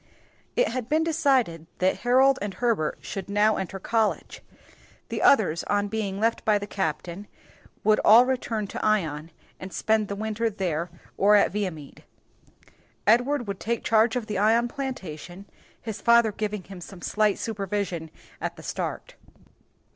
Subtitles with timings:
[0.55, 4.41] It had been decided that Harold and Herbert should now enter college.
[5.09, 7.27] The others, on being left by the captain,
[7.83, 9.29] would all return to Ion
[9.59, 12.03] and spend the winter there or at Viamede.
[13.05, 15.45] Edward would take charge of the Ion plantation,
[15.79, 18.09] his grandfather giving him some slight supervision
[18.41, 19.13] at the start.